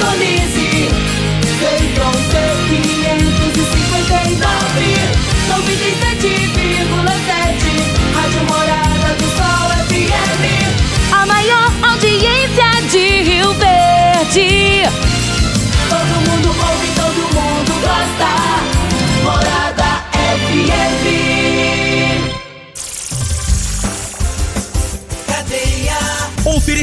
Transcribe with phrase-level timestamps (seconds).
[0.00, 0.69] Indonésia.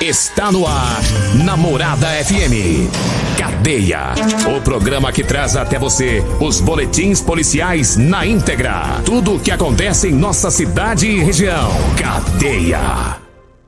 [0.00, 1.02] Está no ar,
[1.44, 2.88] Namorada FM.
[3.36, 4.14] Cadeia.
[4.56, 9.02] O programa que traz até você os boletins policiais na íntegra.
[9.04, 11.68] Tudo o que acontece em nossa cidade e região.
[11.96, 13.18] Cadeia.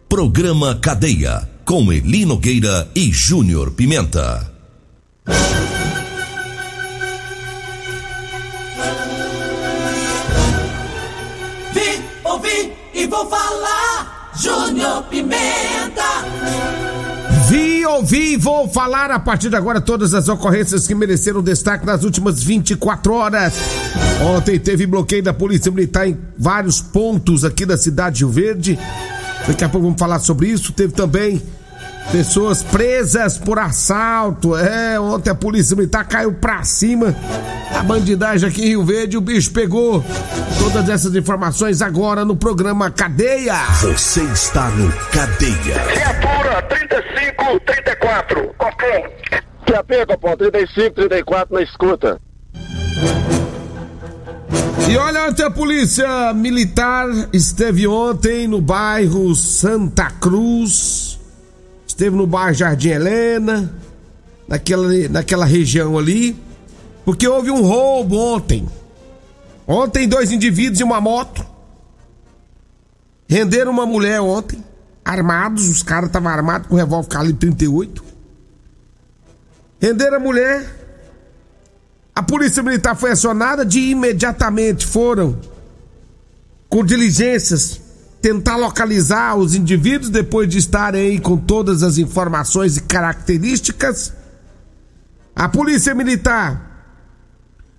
[0.08, 4.52] Programa Cadeia, com Eli Nogueira e Júnior Pimenta.
[11.72, 14.30] Vi, ouvi e vou falar.
[14.40, 15.79] Júnior Pimenta.
[17.48, 21.84] Vi, ouvi e vou falar a partir de agora todas as ocorrências que mereceram destaque
[21.84, 23.54] nas últimas 24 horas.
[24.22, 28.78] Ontem teve bloqueio da Polícia Militar em vários pontos aqui da cidade de Rio Verde.
[29.46, 30.72] Daqui a pouco vamos falar sobre isso.
[30.72, 31.42] Teve também
[32.10, 34.56] pessoas presas por assalto.
[34.56, 37.14] É, ontem a Polícia Militar caiu pra cima.
[37.74, 40.04] A bandidagem aqui em Rio Verde, o bicho pegou.
[40.58, 43.54] Todas essas informações agora no programa Cadeia.
[43.80, 45.78] Você está no Cadeia.
[45.94, 48.54] Viatura 3534.
[48.58, 49.10] Copom.
[49.66, 52.20] QAP, Copom, 35, 34 na escuta.
[54.90, 61.09] E olha, ontem a polícia militar esteve ontem no bairro Santa Cruz,
[61.90, 63.72] esteve no bairro Jardim Helena,
[64.48, 66.36] naquela, naquela região ali,
[67.04, 68.68] porque houve um roubo ontem.
[69.66, 71.44] Ontem, dois indivíduos em uma moto
[73.28, 74.62] renderam uma mulher ontem,
[75.04, 78.02] armados, os caras estavam armados com revólver calibre 38.
[79.80, 80.66] Renderam a mulher,
[82.12, 85.38] a polícia militar foi acionada, de imediatamente foram
[86.68, 87.79] com diligências
[88.20, 94.12] tentar localizar os indivíduos depois de estarem aí com todas as informações e características.
[95.34, 96.84] A polícia militar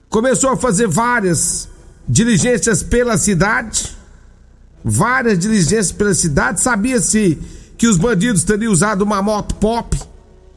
[0.09, 1.69] começou a fazer várias
[2.07, 3.95] diligências pela cidade,
[4.83, 6.59] várias diligências pela cidade.
[6.59, 7.37] Sabia-se
[7.77, 9.99] que os bandidos teriam usado uma moto pop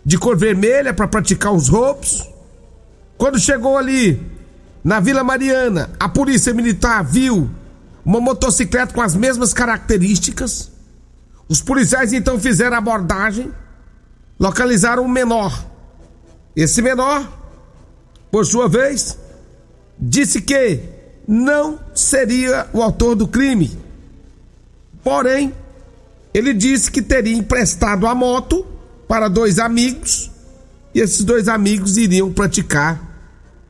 [0.05, 2.27] de cor vermelha para praticar os roubos.
[3.19, 4.21] Quando chegou ali
[4.83, 7.51] na Vila Mariana, a polícia militar viu
[8.04, 10.70] uma motocicleta com as mesmas características.
[11.48, 13.53] Os policiais então fizeram a abordagem,
[14.38, 15.65] localizaram um menor.
[16.54, 17.26] Esse menor,
[18.31, 19.19] por sua vez,
[19.98, 20.81] disse que
[21.26, 23.76] não seria o autor do crime.
[25.03, 25.54] Porém,
[26.32, 28.66] ele disse que teria emprestado a moto
[29.09, 30.31] para dois amigos
[30.94, 33.00] e esses dois amigos iriam praticar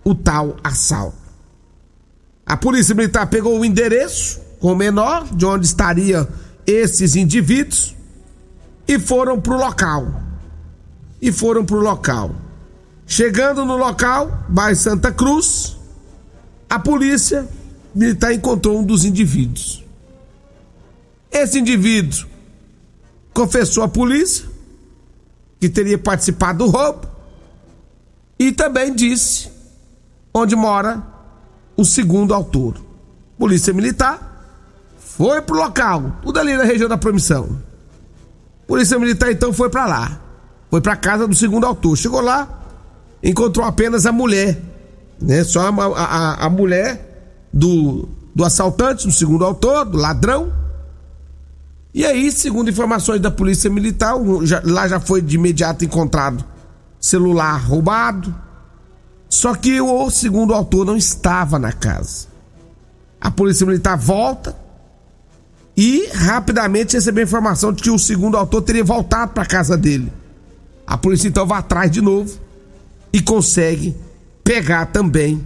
[0.04, 1.23] o tal assalto.
[2.47, 6.27] A polícia militar pegou o endereço com o menor de onde estariam
[6.66, 7.94] esses indivíduos
[8.87, 10.22] e foram para o local.
[11.21, 12.34] E foram para o local.
[13.06, 15.77] Chegando no local, bairro Santa Cruz,
[16.69, 17.49] a polícia
[17.94, 19.84] militar encontrou um dos indivíduos.
[21.31, 22.26] Esse indivíduo
[23.32, 24.47] confessou à polícia
[25.61, 27.09] que teria participado do roubo
[28.38, 29.49] e também disse
[30.32, 31.13] onde mora
[31.76, 32.75] o segundo autor.
[33.38, 34.35] Polícia Militar
[34.99, 37.59] foi pro local, tudo ali na região da promissão.
[38.67, 40.21] Polícia Militar então foi para lá,
[40.71, 41.97] foi para casa do segundo autor.
[41.97, 42.49] Chegou lá,
[43.23, 44.61] encontrou apenas a mulher,
[45.21, 45.44] né?
[45.44, 50.53] Só a, a, a mulher do, do assaltante, do segundo autor, do ladrão.
[51.93, 56.44] E aí, segundo informações da Polícia Militar, já, lá já foi de imediato encontrado
[56.99, 58.35] celular roubado.
[59.34, 62.28] Só que o segundo autor não estava na casa.
[63.20, 64.56] A Polícia Militar volta
[65.76, 69.76] e rapidamente recebeu a informação de que o segundo autor teria voltado para a casa
[69.76, 70.12] dele.
[70.86, 72.38] A polícia então vai atrás de novo
[73.12, 73.96] e consegue
[74.44, 75.44] pegar também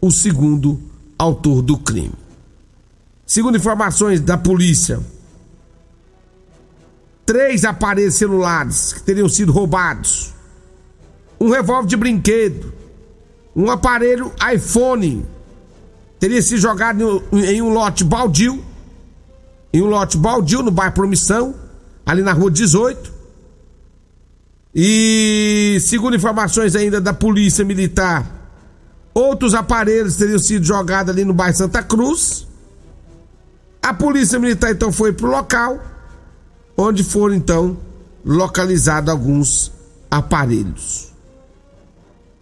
[0.00, 0.80] o segundo
[1.18, 2.14] autor do crime.
[3.26, 5.00] Segundo informações da polícia,
[7.26, 10.32] três aparelhos celulares que teriam sido roubados,
[11.40, 12.83] um revólver de brinquedo,
[13.54, 15.24] um aparelho iPhone
[16.18, 18.64] teria sido jogado em um lote baldio,
[19.72, 21.54] em um lote baldio no bairro Promissão,
[22.04, 23.12] ali na rua 18.
[24.74, 28.26] E segundo informações ainda da polícia militar,
[29.12, 32.46] outros aparelhos teriam sido jogados ali no bairro Santa Cruz.
[33.80, 35.78] A polícia militar então foi pro local
[36.76, 37.76] onde foram então
[38.24, 39.70] localizados alguns
[40.10, 41.13] aparelhos.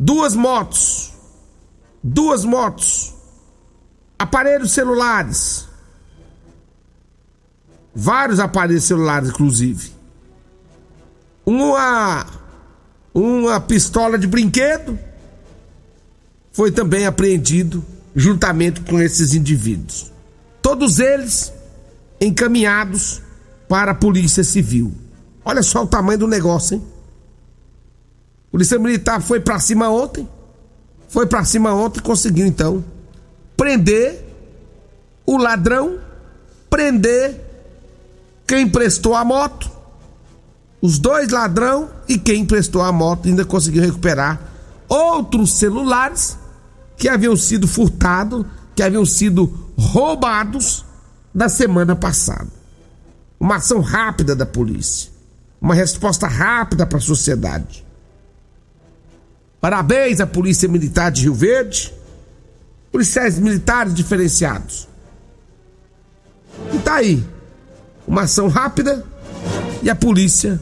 [0.05, 1.13] Duas motos,
[2.03, 3.15] duas motos,
[4.19, 5.69] aparelhos celulares,
[7.95, 9.93] vários aparelhos celulares inclusive.
[11.47, 12.27] Uma
[13.15, 14.99] uma pistola de brinquedo
[16.51, 20.11] foi também apreendido juntamente com esses indivíduos.
[20.61, 21.53] Todos eles
[22.21, 23.23] encaminhados
[23.69, 24.93] para a Polícia Civil.
[25.45, 26.93] Olha só o tamanho do negócio, hein?
[28.53, 30.29] Polícia Militar foi para cima ontem.
[31.09, 32.85] Foi para cima ontem e conseguiu então
[33.57, 34.25] prender
[35.27, 35.99] o ladrão,
[36.71, 37.41] prender
[38.47, 39.69] quem emprestou a moto,
[40.81, 44.41] os dois ladrão e quem emprestou a moto ainda conseguiu recuperar
[44.89, 46.39] outros celulares
[46.97, 50.85] que haviam sido furtados, que haviam sido roubados
[51.35, 52.63] na semana passada
[53.43, 55.11] uma ação rápida da polícia,
[55.61, 57.85] uma resposta rápida para a sociedade.
[59.63, 61.95] Parabéns à Polícia Militar de Rio Verde,
[62.91, 64.89] policiais militares diferenciados.
[66.75, 67.25] E tá aí,
[68.05, 69.05] uma ação rápida
[69.81, 70.61] e a polícia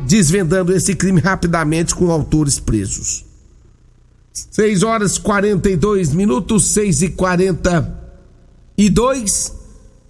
[0.00, 3.26] desvendando esse crime rapidamente com autores presos.
[4.32, 9.54] 6 horas 42 minutos, 6 e 42.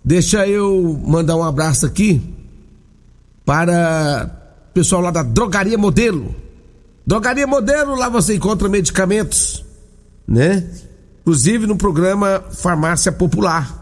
[0.04, 2.22] Deixa eu mandar um abraço aqui
[3.44, 4.30] para
[4.70, 6.51] o pessoal lá da Drogaria Modelo.
[7.06, 9.64] Drogaria Modelo, lá você encontra medicamentos,
[10.26, 10.64] né?
[11.20, 13.80] Inclusive no programa Farmácia Popular.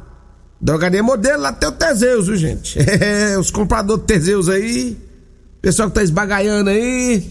[0.61, 2.79] Drogaria Modelo, lá tem o Teseus, viu, gente?
[2.81, 4.99] É, os compradores Teseus aí,
[5.61, 7.31] pessoal que tá esbagaiando aí.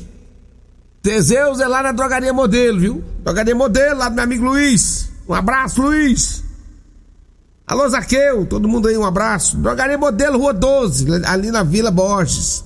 [1.02, 3.04] Teseus é lá na Drogaria Modelo, viu?
[3.24, 5.10] Drogaria Modelo, lá do meu amigo Luiz.
[5.28, 6.44] Um abraço, Luiz.
[7.66, 9.58] Alô, Zaqueu, todo mundo aí, um abraço.
[9.58, 12.64] Drogaria Modelo, Rua 12, ali na Vila Borges.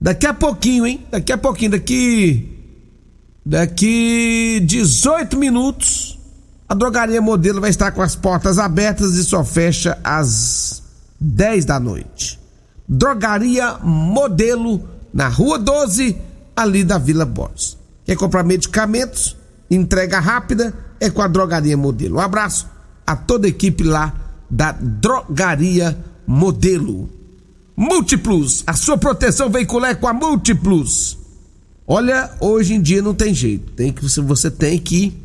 [0.00, 1.06] Daqui a pouquinho, hein?
[1.10, 2.52] Daqui a pouquinho, daqui.
[3.44, 6.18] Daqui 18 minutos,
[6.68, 10.82] a Drogaria Modelo vai estar com as portas abertas e só fecha às
[11.20, 12.38] 10 da noite.
[12.88, 14.82] Drogaria Modelo,
[15.14, 16.16] na Rua 12,
[16.56, 17.76] ali da Vila Borges.
[18.04, 19.36] Quer comprar medicamentos?
[19.70, 20.74] Entrega rápida?
[21.00, 22.16] É com a Drogaria Modelo.
[22.16, 22.68] Um abraço
[23.06, 24.12] a toda a equipe lá
[24.50, 25.96] da Drogaria
[26.26, 27.08] Modelo.
[27.76, 31.18] Múltiplos, a sua proteção veicular é com a Múltiplos.
[31.86, 33.72] Olha, hoje em dia não tem jeito.
[33.72, 35.16] Tem que você tem que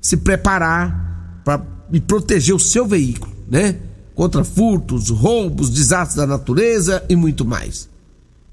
[0.00, 1.58] se preparar para
[2.06, 3.76] proteger o seu veículo, né?
[4.14, 7.88] Contra furtos, roubos, desastres da natureza e muito mais.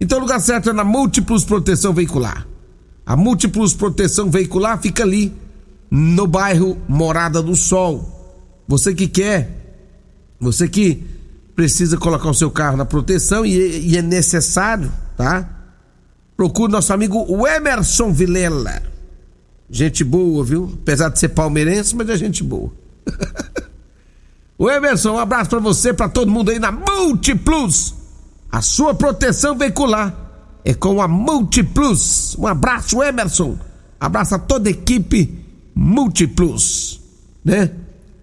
[0.02, 2.48] Então o lugar certo é na Múltiplos Proteção Veicular.
[3.06, 5.32] A Múltiplos Proteção Veicular fica ali
[5.90, 8.14] no bairro Morada do Sol
[8.68, 9.50] você que quer,
[10.40, 11.04] você que
[11.56, 15.50] precisa colocar o seu carro na proteção e, e é necessário, tá?
[16.36, 18.82] Procure nosso amigo Emerson Vilela.
[19.70, 20.72] Gente boa, viu?
[20.82, 22.72] Apesar de ser palmeirense, mas é gente boa.
[24.58, 27.94] o Emerson, um abraço para você, para todo mundo aí na Multiplus.
[28.52, 30.16] A sua proteção veicular
[30.66, 32.36] é com a Multiplus.
[32.38, 33.58] Um abraço, Emerson.
[34.00, 35.44] Abraço a toda a equipe
[35.74, 37.02] Multiplus,
[37.44, 37.72] né?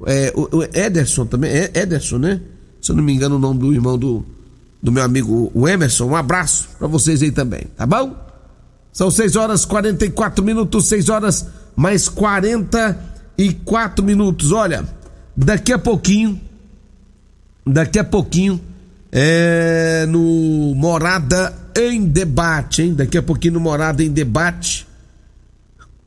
[0.07, 2.41] É, o, Ederson também, é Ederson, né?
[2.81, 4.25] Se eu não me engano, o nome do irmão do,
[4.83, 6.07] do meu amigo o Emerson.
[6.07, 8.17] Um abraço para vocês aí também, tá bom?
[8.93, 11.47] São 6 horas 44 minutos, 6 horas
[11.77, 14.53] mais 44 minutos.
[14.53, 14.85] Olha,
[15.37, 16.41] daqui a pouquinho,
[17.67, 18.61] daqui a pouquinho,
[19.13, 22.95] é no Morada em Debate, hein?
[22.95, 24.87] Daqui a pouquinho no Morada em Debate.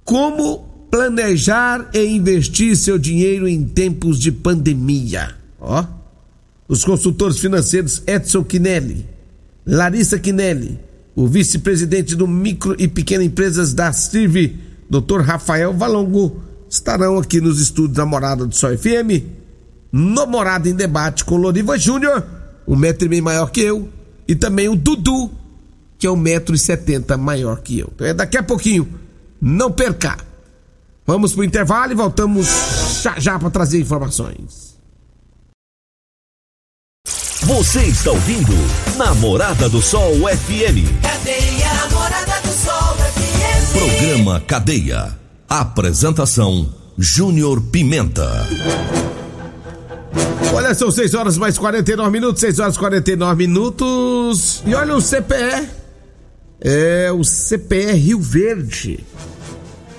[0.04, 0.60] Como
[0.92, 5.36] planejar e investir seu dinheiro em tempos de pandemia.
[5.60, 5.84] Ó,
[6.74, 9.08] os consultores financeiros Edson Quinelli,
[9.64, 10.80] Larissa Quinelli,
[11.16, 14.58] o vice-presidente do Micro e Pequena Empresas da CIRV,
[14.90, 15.22] Dr.
[15.22, 19.22] Rafael Valongo, estarão aqui nos estúdios da Morada do Sol FM,
[19.92, 22.26] no Morada em Debate com Loriva Júnior,
[22.68, 23.88] um metro e meio maior que eu,
[24.28, 25.30] e também o Dudu,
[26.00, 27.92] que é um metro e setenta maior que eu.
[27.94, 28.90] Então é daqui a pouquinho,
[29.40, 30.18] não perca!
[31.06, 32.48] Vamos pro intervalo e voltamos
[33.04, 34.73] já já para trazer informações.
[37.46, 38.54] Você está ouvindo
[38.96, 40.88] Namorada do Sol FM.
[41.02, 43.74] Cadeia Namorada do Sol FM.
[43.74, 45.20] Programa Cadeia.
[45.50, 48.48] Apresentação Júnior Pimenta.
[50.54, 54.64] Olha, são 6 horas mais 49 minutos, 6 horas e 49 minutos.
[54.66, 55.68] E olha o CPE.
[56.62, 59.06] É o CPE Rio Verde.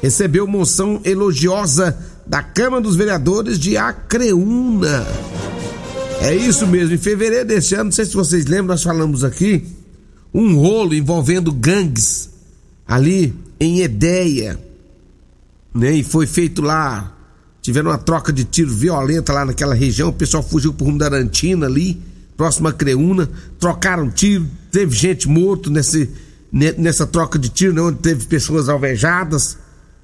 [0.03, 1.95] Recebeu moção elogiosa
[2.27, 5.05] da Câmara dos Vereadores de Acreúna.
[6.21, 9.63] É isso mesmo, em fevereiro deste ano, não sei se vocês lembram, nós falamos aqui,
[10.33, 12.31] um rolo envolvendo gangues
[12.87, 14.59] ali em Edéia,
[15.75, 15.93] né?
[15.93, 17.15] E foi feito lá,
[17.61, 21.07] tiveram uma troca de tiro violenta lá naquela região, o pessoal fugiu pro rumo da
[21.07, 22.01] Arantina ali,
[22.37, 23.29] próximo a Creúna,
[23.59, 26.09] trocaram tiro, teve gente morto nesse,
[26.51, 27.83] ne- nessa troca de tiro, né?
[27.83, 29.59] Onde teve pessoas alvejadas,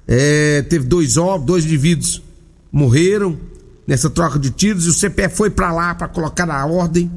[0.07, 1.15] é, teve dois
[1.45, 2.21] dois indivíduos
[2.71, 3.37] morreram
[3.87, 7.11] nessa troca de tiros e o CPF foi pra lá pra colocar na ordem,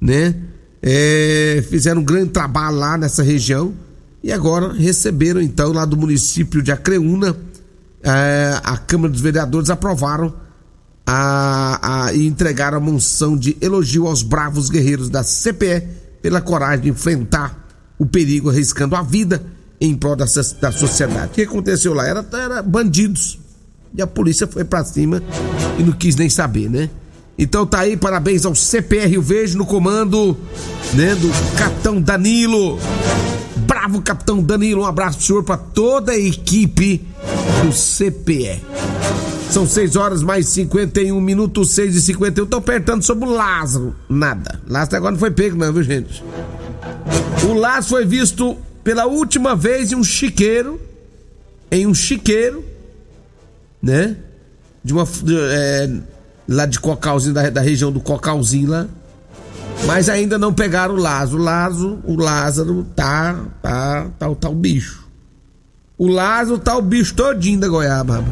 [0.00, 0.34] né?
[0.82, 3.74] É, fizeram um grande trabalho lá nessa região
[4.22, 7.36] e agora receberam então lá do município de Acreúna
[8.02, 10.32] é, a Câmara dos Vereadores aprovaram
[11.04, 15.82] a, a, e entregaram a moção de elogio aos bravos guerreiros da CPE
[16.22, 17.66] pela coragem de enfrentar
[17.98, 19.42] o perigo arriscando a vida
[19.80, 20.24] em prol da,
[20.60, 21.26] da sociedade.
[21.26, 22.06] O que aconteceu lá?
[22.06, 23.40] Era, era bandidos.
[23.96, 25.22] E a polícia foi pra cima
[25.78, 26.90] e não quis nem saber, né?
[27.38, 30.36] Então tá aí, parabéns ao CPR Rio Verde no comando,
[30.94, 32.78] né, do Capitão Danilo.
[33.66, 37.06] Bravo Capitão Danilo, um abraço pro senhor pra toda a equipe
[37.62, 38.60] do CPE.
[39.50, 42.46] São 6 horas mais 51 minutos, 6 e 51.
[42.46, 43.94] Tô apertando sobre o Lázaro.
[44.08, 44.60] Nada.
[44.66, 46.22] Lázaro agora não foi pego, não, viu, gente?
[47.48, 50.80] O Lázaro foi visto pela última vez em um chiqueiro.
[51.70, 52.64] Em um chiqueiro,
[53.82, 54.16] né?
[54.82, 55.06] De uma.
[55.50, 55.90] é,
[56.48, 58.86] lá de Cocalzinho, da, da região do Cocalzinho lá.
[59.84, 61.38] Mas ainda não pegaram o Lázaro.
[61.38, 63.44] O Lázaro, o Lázaro tá.
[63.62, 64.06] tá.
[64.18, 65.06] tá, tá o bicho.
[65.98, 68.24] O Lázaro tá o bicho todinho da goiaba.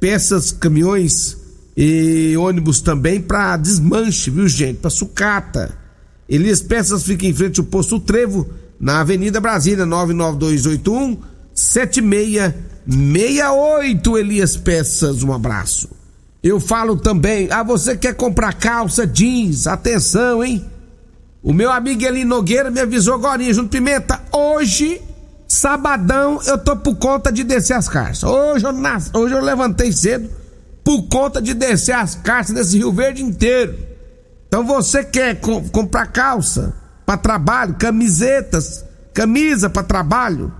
[0.00, 1.36] peças, caminhões
[1.76, 4.78] e ônibus também para desmanche, viu gente?
[4.78, 5.76] Para sucata.
[6.28, 8.48] Elias Peças fica em frente ao posto Trevo,
[8.80, 11.18] na Avenida Brasília, 99281
[11.54, 14.18] 7668.
[14.18, 15.88] Elias Peças, um abraço.
[16.44, 20.62] Eu falo também, ah, você quer comprar calça jeans, atenção, hein?
[21.42, 25.00] O meu amigo Eli Nogueira me avisou agora, junto Pimenta, hoje,
[25.48, 28.24] sabadão, eu tô por conta de descer as carças.
[28.24, 29.10] Hoje eu, nas...
[29.14, 30.28] hoje eu levantei cedo
[30.84, 33.78] por conta de descer as carças desse Rio Verde inteiro.
[34.46, 36.74] Então você quer co comprar calça
[37.06, 38.84] para trabalho, camisetas,
[39.14, 40.52] camisa para trabalho,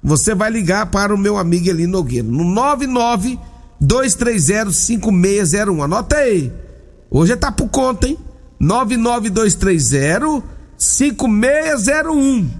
[0.00, 3.36] você vai ligar para o meu amigo Eli Nogueira no 99
[3.84, 5.82] 230 5601.
[5.82, 6.52] Anota aí.
[7.10, 8.18] Hoje tá por conta, hein?
[8.58, 10.42] 99230
[10.76, 12.50] 5601.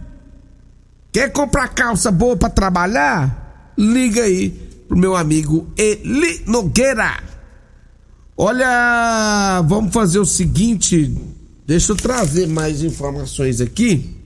[1.12, 3.72] Quer comprar calça boa para trabalhar?
[3.76, 4.50] Liga aí
[4.88, 7.22] pro meu amigo Eli Nogueira.
[8.36, 11.16] Olha, vamos fazer o seguinte,
[11.64, 14.16] deixa eu trazer mais informações aqui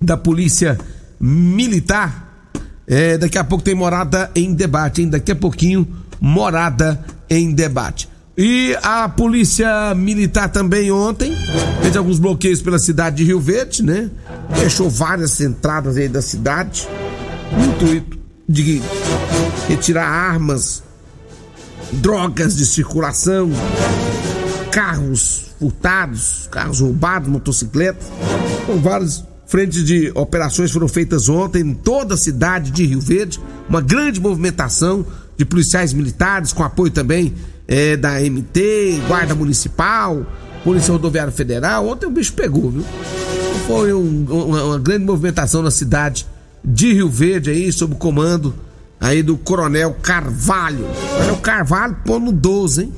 [0.00, 0.78] da Polícia
[1.20, 2.50] Militar.
[2.86, 5.08] É, daqui a pouco tem morada em debate, hein?
[5.10, 5.86] Daqui a pouquinho,
[6.22, 8.08] morada em debate.
[8.38, 11.36] E a Polícia Militar também ontem
[11.82, 14.08] fez alguns bloqueios pela cidade de Rio Verde, né?
[14.54, 16.88] Fechou várias entradas aí da cidade.
[17.52, 18.80] No intuito de
[19.68, 20.82] retirar armas,
[21.92, 23.50] drogas de circulação,
[24.70, 28.06] carros furtados, carros roubados, motocicletas.
[28.66, 33.38] Com várias frentes de operações foram feitas ontem em toda a cidade de Rio Verde.
[33.68, 35.04] Uma grande movimentação
[35.42, 37.34] de policiais militares, com apoio também
[37.66, 40.24] é, da MT, Guarda Municipal,
[40.62, 41.88] Polícia Rodoviária Federal.
[41.88, 42.84] Ontem o bicho pegou, viu?
[43.66, 46.26] Foi um, uma, uma, grande movimentação na cidade
[46.64, 48.54] de Rio Verde aí, sob o comando
[49.00, 50.86] aí do Coronel Carvalho.
[51.16, 52.92] Coronel Carvalho pô no 12, hein?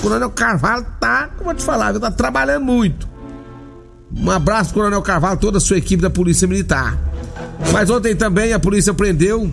[0.00, 3.08] Coronel Carvalho tá, como eu te falar, tá trabalhando muito.
[4.14, 6.98] Um abraço, Coronel Carvalho, toda a sua equipe da Polícia Militar.
[7.72, 9.50] Mas ontem também a polícia prendeu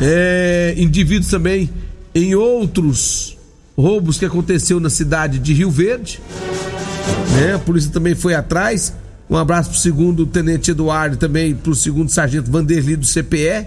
[0.00, 1.70] é, indivíduos também
[2.14, 3.36] em outros
[3.76, 6.20] roubos que aconteceu na cidade de Rio Verde.
[7.32, 7.54] Né?
[7.54, 8.94] A polícia também foi atrás.
[9.28, 13.66] Um abraço pro segundo tenente Eduardo também pro segundo sargento Vanderli do CPE.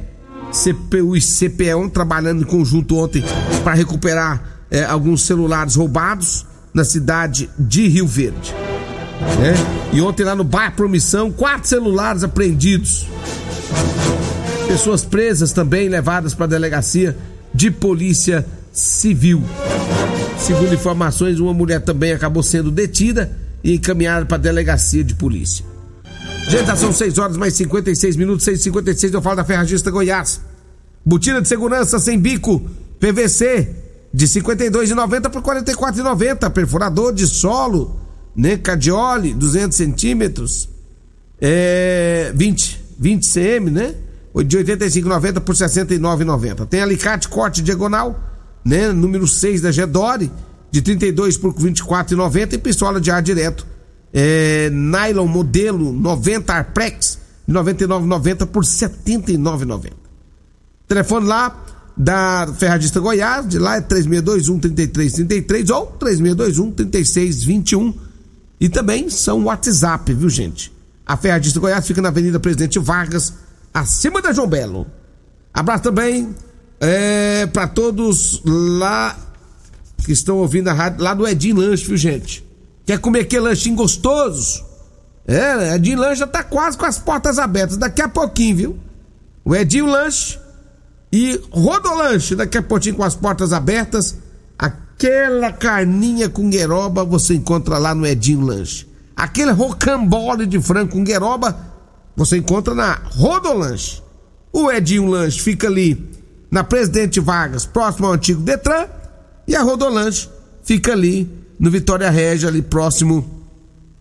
[0.52, 3.24] CPU e CPE trabalhando em conjunto ontem
[3.64, 4.42] para recuperar
[4.72, 8.54] é, alguns celulares roubados na cidade de Rio Verde.
[9.40, 9.54] Né?
[9.94, 13.06] E ontem lá no bairro Promissão, quatro celulares apreendidos.
[14.70, 17.18] Pessoas presas também levadas para a delegacia
[17.52, 19.42] de Polícia Civil.
[20.38, 25.66] Segundo informações, uma mulher também acabou sendo detida e encaminhada para a delegacia de polícia.
[26.48, 30.40] Gente, já são 6 horas mais 56 minutos, 6 56 eu falo da Ferragista Goiás.
[31.04, 32.62] Botina de segurança sem bico,
[33.00, 33.76] PVC,
[34.14, 36.48] de 52,90 por 44,90.
[36.52, 38.00] Perfurador de solo,
[38.36, 38.56] né?
[38.56, 40.70] Cadiole, 200 centímetros,
[41.42, 43.96] é, 20, 20 cm, né?
[44.46, 46.66] De 85,90 por 69,90.
[46.68, 48.20] Tem alicate corte diagonal,
[48.64, 50.32] né, número 6 da Gedore,
[50.72, 53.66] de 32 por 24,90 e pistola de ar direto.
[54.14, 59.92] É, nylon modelo 90 Arprex, de 99,90 por 79,90.
[60.88, 61.66] Telefone lá
[61.96, 67.94] da Ferradista Goiás, de lá é 3621 3333 ou 3621 3621.
[68.62, 70.72] E também são WhatsApp, viu gente?
[71.06, 73.34] A Ferradista Goiás fica na Avenida Presidente Vargas,
[73.74, 74.88] acima da João Belo.
[75.54, 76.34] Abraço também
[76.80, 79.18] é, para todos lá
[80.06, 82.46] que estão ouvindo a rádio, lá do Edinho Lanche, viu gente?
[82.86, 84.64] Quer comer aquele lanchinho gostoso?
[85.28, 88.80] É, Edinho Lanche já tá quase com as portas abertas, daqui a pouquinho, viu?
[89.46, 90.40] O Edinho Lanche
[91.12, 94.18] e Rodolanche, daqui a pouquinho com as portas abertas.
[94.58, 98.88] Aquela carninha com gueroba você encontra lá no Edinho Lanche.
[99.16, 101.69] Aquele rocambole de frango com gueroba
[102.20, 104.04] você encontra na Rodolanche.
[104.52, 106.12] O Edinho Lanche fica ali
[106.52, 108.88] na Presidente Vargas, próximo ao antigo Detran,
[109.48, 110.30] e a Rodolanche
[110.62, 113.46] fica ali no Vitória Régia, ali próximo,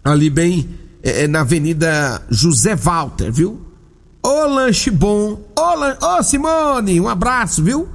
[0.02, 0.68] ali bem
[1.00, 3.64] é, na Avenida José Walter, viu?
[4.20, 5.96] Ô lanche bom, ô, lan...
[6.02, 7.88] ô Simone, um abraço, viu?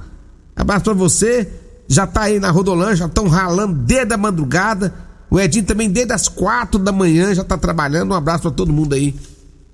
[0.56, 1.52] Abraço pra você.
[1.86, 4.94] Já tá aí na Rodolanche, já estão ralando desde a madrugada.
[5.28, 8.12] O Edinho também desde as quatro da manhã já tá trabalhando.
[8.12, 9.14] Um abraço pra todo mundo aí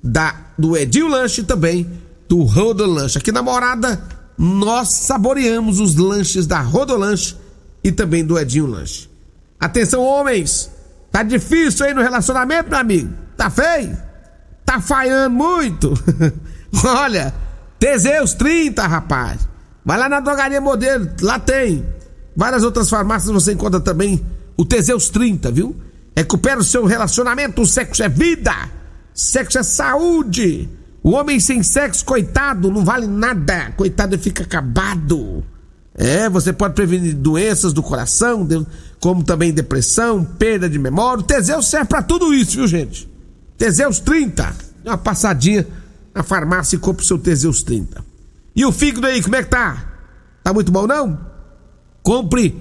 [0.02, 1.90] da do Edinho Lanche também
[2.28, 3.18] do Rodolanche.
[3.18, 4.00] Aqui na Morada,
[4.38, 7.36] nós saboreamos os lanches da Rodolanche
[7.82, 9.10] e também do Edinho Lanche.
[9.58, 10.70] Atenção, homens!
[11.10, 13.12] Tá difícil aí no relacionamento, meu amigo?
[13.36, 13.98] Tá feio?
[14.64, 15.92] Tá falhando muito?
[16.84, 17.34] Olha,
[17.78, 19.48] Teseus 30, rapaz.
[19.84, 21.84] Vai lá na drogaria modelo, lá tem.
[22.36, 24.24] Várias outras farmácias você encontra também
[24.56, 25.74] o Teseus 30, viu?
[26.16, 28.54] Recupera o seu relacionamento, o sexo é vida.
[29.14, 30.68] Sexo é saúde.
[31.02, 33.72] O homem sem sexo, coitado, não vale nada.
[33.76, 35.42] Coitado, ele fica acabado.
[35.94, 38.46] É, você pode prevenir doenças do coração,
[39.00, 41.20] como também depressão, perda de memória.
[41.22, 43.10] O Teseus serve para tudo isso, viu, gente?
[43.56, 44.54] Teseus 30.
[44.84, 45.66] Dá uma passadinha
[46.14, 48.04] na farmácia e compra o seu Teseus 30.
[48.54, 49.86] E o fígado aí, como é que tá?
[50.42, 51.18] Tá muito bom, não?
[52.02, 52.56] Compre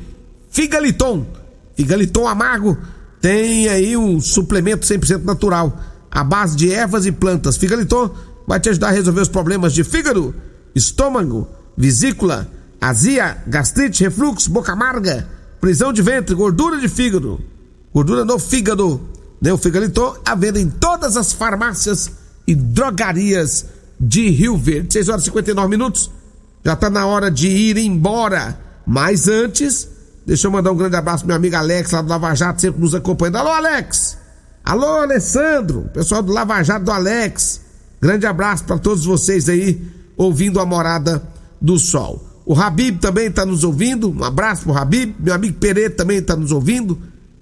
[0.50, 1.26] Figaliton.
[1.76, 2.78] Figaliton amargo
[3.22, 5.78] tem aí um suplemento 100% natural
[6.12, 7.58] à base de ervas e plantas.
[7.58, 8.12] Figaliton
[8.48, 10.34] vai te ajudar a resolver os problemas de fígado,
[10.74, 12.50] estômago, vesícula,
[12.82, 15.28] azia, gastrite, refluxo, boca amarga,
[15.62, 17.40] prisão de ventre, gordura de fígado,
[17.94, 19.02] gordura no fígado.
[19.42, 19.54] Né?
[19.54, 22.12] O Figaliton à venda em todas as farmácias
[22.46, 23.66] e drogarias
[24.00, 24.94] de Rio Verde.
[24.94, 26.12] 6 horas e 59 minutos.
[26.64, 28.60] Já tá na hora de ir embora.
[28.86, 29.88] Mas antes,
[30.26, 32.82] deixa eu mandar um grande abraço pro meu amigo Alex lá do Lava Jato, sempre
[32.82, 33.38] nos acompanhando.
[33.38, 34.19] Alô, Alex!
[34.70, 35.90] Alô, Alessandro!
[35.92, 37.60] Pessoal do Lava Jato do Alex.
[38.00, 39.82] Grande abraço para todos vocês aí,
[40.16, 41.24] ouvindo a Morada
[41.60, 42.24] do Sol.
[42.46, 44.12] O Habib também está nos ouvindo.
[44.12, 45.16] Um abraço pro Habib.
[45.20, 47.00] Meu amigo Pereira também está nos ouvindo.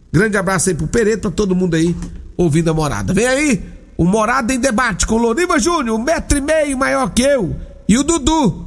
[0.10, 1.94] Grande abraço aí pro Pereira, pra todo mundo aí
[2.38, 3.14] ouvindo a morada.
[3.14, 3.62] Vem aí,
[3.98, 7.54] o Morada em Debate com o Loriva Júnior, um metro e meio maior que eu.
[7.90, 8.67] E o Dudu,